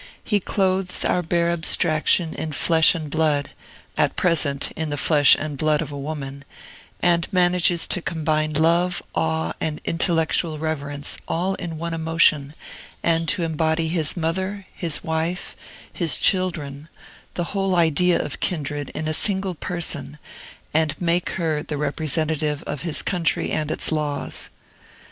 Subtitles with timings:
[0.23, 3.51] He clothes our bare abstraction in flesh and blood,
[3.95, 6.43] at present, in the flesh and blood of a woman,
[7.03, 12.55] and manages to combine love, awe, and intellectual reverence, all in one emotion,
[13.03, 15.55] and to embody his mother, his wife,
[15.93, 16.89] his children,
[17.35, 20.17] the whole idea of kindred, in a single person,
[20.73, 24.49] and make her the representative of his country and its laws.